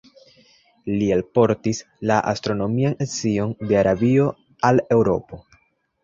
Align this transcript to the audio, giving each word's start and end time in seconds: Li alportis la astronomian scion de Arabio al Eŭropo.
Li 0.99 1.07
alportis 1.15 1.81
la 2.11 2.15
astronomian 2.31 2.95
scion 3.11 3.53
de 3.73 3.77
Arabio 3.83 4.25
al 4.71 4.81
Eŭropo. 4.97 5.39